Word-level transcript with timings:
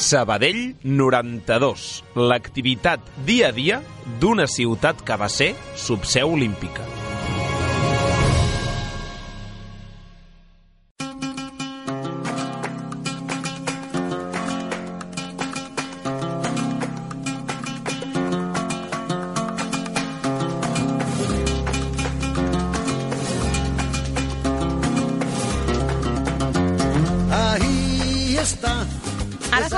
Sabadell 0.00 0.76
92, 0.82 2.00
l'activitat 2.16 3.04
dia 3.28 3.50
a 3.50 3.52
dia 3.52 3.82
d'una 4.22 4.48
ciutat 4.48 5.04
que 5.04 5.20
va 5.20 5.28
ser 5.28 5.52
subseu 5.76 6.32
olímpica. 6.38 6.88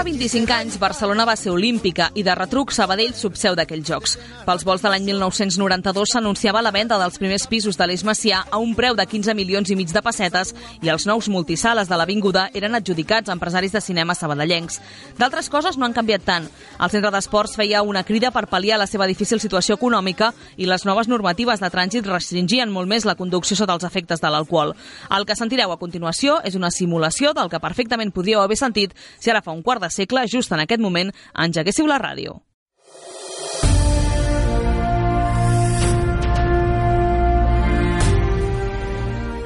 Fa 0.03 0.09
25 0.11 0.51
anys, 0.51 0.77
Barcelona 0.83 1.23
va 1.23 1.37
ser 1.39 1.53
olímpica 1.55 2.09
i 2.19 2.25
de 2.27 2.35
retruc 2.35 2.73
Sabadell 2.75 3.13
subseu 3.15 3.55
d'aquells 3.55 3.87
jocs. 3.87 4.17
Pels 4.43 4.65
vols 4.67 4.83
de 4.83 4.91
l'any 4.91 5.05
1992 5.07 6.11
s'anunciava 6.17 6.59
la 6.59 6.73
venda 6.75 6.97
dels 6.99 7.21
primers 7.23 7.45
pisos 7.47 7.77
de 7.79 7.87
l'Eix 7.87 8.03
Macià 8.03 8.41
a 8.51 8.59
un 8.59 8.73
preu 8.75 8.97
de 8.99 9.07
15 9.07 9.37
milions 9.39 9.71
i 9.71 9.77
mig 9.79 9.93
de 9.95 10.03
pessetes 10.03 10.51
i 10.83 10.91
els 10.91 11.07
nous 11.07 11.29
multisales 11.31 11.87
de 11.87 11.95
l'Avinguda 12.01 12.49
eren 12.51 12.75
adjudicats 12.75 13.31
a 13.31 13.37
empresaris 13.37 13.77
de 13.77 13.81
cinema 13.85 14.17
sabadellencs. 14.19 14.81
D'altres 15.21 15.47
coses 15.49 15.79
no 15.79 15.87
han 15.87 15.95
canviat 15.95 16.27
tant. 16.27 16.51
El 16.83 16.91
centre 16.91 17.15
d'esports 17.15 17.55
feia 17.55 17.85
una 17.87 18.03
crida 18.03 18.33
per 18.35 18.49
pal·liar 18.51 18.81
la 18.83 18.91
seva 18.91 19.07
difícil 19.07 19.39
situació 19.39 19.79
econòmica 19.79 20.33
i 20.57 20.67
les 20.67 20.83
noves 20.83 21.07
normatives 21.07 21.63
de 21.63 21.71
trànsit 21.71 22.11
restringien 22.11 22.75
molt 22.75 22.91
més 22.91 23.07
la 23.07 23.15
conducció 23.15 23.55
sota 23.55 23.79
els 23.79 23.87
efectes 23.87 24.19
de 24.19 24.35
l'alcohol. 24.35 24.75
El 25.15 25.31
que 25.31 25.39
sentireu 25.39 25.71
a 25.71 25.79
continuació 25.79 26.41
és 26.43 26.59
una 26.59 26.75
simulació 26.75 27.37
del 27.39 27.55
que 27.55 27.63
perfectament 27.63 28.11
podríeu 28.11 28.43
haver 28.43 28.59
sentit 28.59 28.99
si 29.21 29.31
ara 29.31 29.47
fa 29.47 29.55
un 29.55 29.63
quart 29.63 29.79
de 29.79 29.92
segle, 29.93 30.27
just 30.29 30.53
en 30.53 30.65
aquest 30.65 30.83
moment, 30.83 31.13
engeguéssiu 31.35 31.87
la 31.91 32.01
ràdio. 32.03 32.41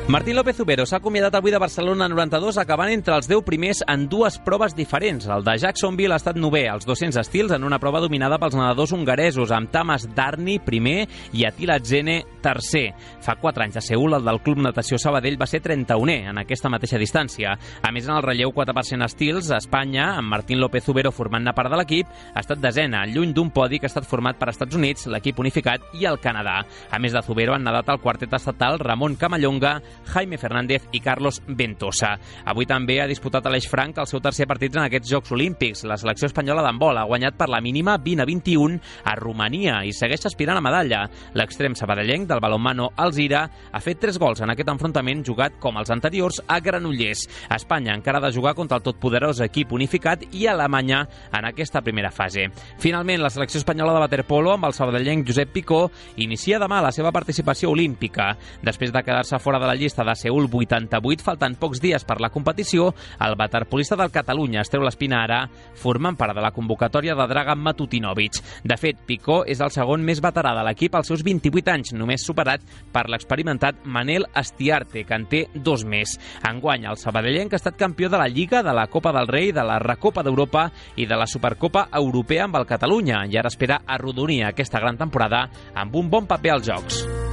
Martín 0.09 0.37
López 0.37 0.61
Ubero 0.63 0.85
s'ha 0.87 1.01
acomiadat 1.01 1.35
avui 1.35 1.51
de 1.51 1.59
Barcelona 1.59 2.07
92 2.07 2.61
acabant 2.63 2.93
entre 2.95 3.17
els 3.19 3.27
10 3.27 3.43
primers 3.43 3.81
en 3.91 4.05
dues 4.07 4.37
proves 4.47 4.77
diferents. 4.79 5.27
El 5.27 5.43
de 5.43 5.57
Jacksonville 5.59 6.15
ha 6.15 6.21
estat 6.21 6.39
novè 6.39 6.63
als 6.71 6.87
200 6.87 7.19
estils 7.25 7.51
en 7.51 7.67
una 7.67 7.81
prova 7.83 7.99
dominada 8.05 8.39
pels 8.39 8.55
nedadors 8.55 8.95
hongaresos 8.95 9.51
amb 9.51 9.73
Tamas 9.75 10.07
Darni 10.15 10.61
primer 10.63 11.09
i 11.35 11.43
Attila 11.49 11.81
Zene 11.83 12.21
tercer. 12.47 12.93
Fa 13.25 13.35
4 13.43 13.65
anys 13.65 13.81
a 13.81 13.83
Seul 13.83 14.15
el 14.15 14.25
del 14.25 14.41
Club 14.45 14.63
Natació 14.63 14.99
Sabadell 15.03 15.39
va 15.41 15.49
ser 15.51 15.63
31è 15.65 16.19
en 16.31 16.39
aquesta 16.39 16.71
mateixa 16.71 17.01
distància. 17.01 17.57
A 17.83 17.93
més, 17.95 18.07
en 18.07 18.15
el 18.15 18.23
relleu 18.23 18.53
4% 18.55 19.07
estils, 19.07 19.51
Espanya, 19.57 20.13
amb 20.21 20.31
Martín 20.31 20.61
López 20.63 20.87
Ubero 20.93 21.11
formant-ne 21.15 21.55
part 21.57 21.73
de 21.73 21.81
l'equip, 21.81 22.11
ha 22.35 22.43
estat 22.43 22.61
desena, 22.63 23.05
lluny 23.11 23.33
d'un 23.35 23.51
podi 23.51 23.81
que 23.81 23.89
ha 23.89 23.93
estat 23.93 24.07
format 24.07 24.39
per 24.39 24.51
Estats 24.53 24.77
Units, 24.79 25.09
l'equip 25.11 25.41
unificat 25.43 25.97
i 25.99 26.07
el 26.07 26.21
Canadà. 26.23 26.61
A 26.91 27.01
més 27.03 27.15
de 27.17 27.23
Zubero 27.27 27.57
han 27.57 27.67
nedat 27.67 27.91
el 27.91 28.01
quartet 28.05 28.33
estatal 28.37 28.79
Ramon 28.79 29.17
Camallonga, 29.19 29.81
Jaime 30.13 30.39
Fernández 30.39 30.87
i 30.93 31.03
Carlos 31.03 31.41
Ventosa. 31.49 32.15
Avui 32.47 32.69
també 32.69 33.01
ha 33.03 33.09
disputat 33.11 33.47
Aleix 33.49 33.67
Frank 33.71 33.99
el 33.99 34.11
seu 34.11 34.23
tercer 34.23 34.47
partit 34.47 34.77
en 34.77 34.85
aquests 34.85 35.11
Jocs 35.11 35.35
Olímpics. 35.35 35.85
La 35.89 35.99
selecció 35.99 36.31
espanyola 36.31 36.65
d'handbol 36.67 37.01
ha 37.01 37.07
guanyat 37.09 37.39
per 37.39 37.51
la 37.51 37.63
mínima 37.65 37.97
20 37.99 38.23
a 38.23 38.29
21 38.29 38.81
a 39.05 39.17
Romania 39.19 39.81
i 39.87 39.95
segueix 39.97 40.29
aspirant 40.29 40.61
a 40.61 40.65
medalla. 40.65 41.07
L'extrem 41.35 41.75
sabadellenc 41.79 42.29
del 42.31 42.36
balonmano 42.43 42.91
Alzira 42.97 43.45
ha 43.73 43.81
fet 43.81 44.01
3 44.03 44.19
gols 44.19 44.43
en 44.45 44.53
aquest 44.53 44.69
enfrontament 44.73 45.25
jugat 45.27 45.59
com 45.63 45.77
els 45.81 45.91
anteriors 45.95 46.43
a 46.47 46.59
Granollers. 46.61 47.27
Espanya 47.55 47.95
encara 47.97 48.19
ha 48.19 48.27
de 48.27 48.33
jugar 48.35 48.55
contra 48.55 48.79
el 48.79 48.85
totpoderós 48.85 49.41
equip 49.45 49.73
unificat 49.73 50.25
i 50.33 50.47
Alemanya 50.51 51.05
en 51.33 51.49
aquesta 51.49 51.83
primera 51.83 52.11
fase. 52.11 52.49
Finalment, 52.83 53.23
la 53.23 53.31
selecció 53.31 53.59
espanyola 53.63 53.95
de 53.95 54.03
waterpolo 54.05 54.53
amb 54.55 54.69
el 54.69 54.77
sabadellenc 54.77 55.27
Josep 55.29 55.55
Picó 55.55 55.87
inicia 56.17 56.61
demà 56.61 56.83
la 56.85 56.93
seva 56.93 57.13
participació 57.15 57.71
olímpica. 57.73 58.33
Després 58.67 58.93
de 58.93 59.03
quedar-se 59.07 59.39
fora 59.39 59.61
de 59.63 59.71
la 59.71 59.79
llista 59.79 60.05
de 60.05 60.17
Seul 60.19 60.51
88, 60.53 61.25
faltant 61.25 61.57
pocs 61.61 61.81
dies 61.81 62.05
per 62.05 62.19
la 62.21 62.31
competició, 62.35 62.91
el 63.21 63.39
waterpolista 63.39 63.97
del 63.97 64.13
Catalunya 64.13 64.61
es 64.65 64.73
treu 64.73 64.85
l'espina 64.85 65.23
ara, 65.23 65.45
formant 65.79 66.19
part 66.19 66.35
de 66.37 66.43
la 66.45 66.53
convocatòria 66.53 67.15
de 67.17 67.29
Dragan 67.31 67.63
Matutinovic. 67.63 68.43
De 68.65 68.77
fet, 68.81 68.99
Picó 69.07 69.43
és 69.47 69.63
el 69.63 69.73
segon 69.73 70.03
més 70.05 70.21
veterà 70.25 70.53
de 70.59 70.67
l'equip 70.67 70.97
als 70.99 71.09
seus 71.13 71.23
28 71.25 71.73
anys, 71.73 71.95
només 71.97 72.26
superat 72.27 72.65
per 72.93 73.07
l'experimentat 73.13 73.85
Manel 73.85 74.27
Astiarte, 74.35 75.05
que 75.07 75.17
en 75.17 75.29
té 75.31 75.45
dos 75.55 75.87
més. 75.87 76.17
Enguany, 76.49 76.89
el 76.91 77.01
sabadellenc 77.01 77.55
ha 77.55 77.61
estat 77.61 77.79
campió 77.79 78.11
de 78.11 78.21
la 78.21 78.29
Lliga, 78.29 78.63
de 78.67 78.75
la 78.77 78.89
Copa 78.93 79.15
del 79.17 79.31
Rei, 79.31 79.53
de 79.57 79.65
la 79.67 79.79
Recopa 79.83 80.25
d'Europa 80.27 80.69
i 80.97 81.07
de 81.07 81.19
la 81.19 81.29
Supercopa 81.31 81.87
Europea 81.95 82.47
amb 82.47 82.59
el 82.61 82.69
Catalunya, 82.69 83.25
i 83.31 83.39
ara 83.39 83.53
espera 83.53 83.83
arrodonir 83.87 84.43
aquesta 84.45 84.83
gran 84.83 84.99
temporada 84.99 85.47
amb 85.75 85.97
un 85.97 86.11
bon 86.11 86.27
paper 86.27 86.57
als 86.57 86.69
Jocs. 86.69 87.26